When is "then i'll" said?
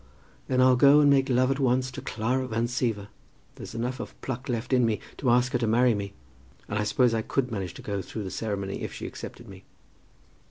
0.47-0.75